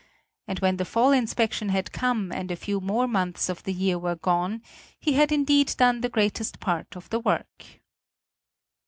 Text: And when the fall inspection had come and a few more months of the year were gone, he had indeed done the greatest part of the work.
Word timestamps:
And 0.47 0.57
when 0.61 0.77
the 0.77 0.83
fall 0.83 1.11
inspection 1.11 1.69
had 1.69 1.91
come 1.91 2.31
and 2.31 2.49
a 2.49 2.55
few 2.55 2.81
more 2.81 3.07
months 3.07 3.49
of 3.49 3.61
the 3.61 3.71
year 3.71 3.99
were 3.99 4.15
gone, 4.15 4.63
he 4.99 5.13
had 5.13 5.31
indeed 5.31 5.75
done 5.77 6.01
the 6.01 6.09
greatest 6.09 6.59
part 6.59 6.95
of 6.95 7.07
the 7.11 7.19
work. 7.19 7.65